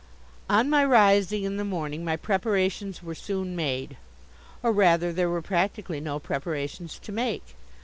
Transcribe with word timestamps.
On 0.49 0.67
my 0.67 0.83
rising 0.83 1.43
in 1.43 1.57
the 1.57 1.63
morning 1.63 2.03
my 2.03 2.15
preparations 2.17 3.03
were 3.03 3.13
soon 3.13 3.55
made; 3.55 3.97
or, 4.63 4.71
rather, 4.71 5.13
there 5.13 5.29
were 5.29 5.43
practically 5.43 5.99
no 5.99 6.17
preparations 6.17 6.97
to 6.97 7.11
make. 7.11 7.53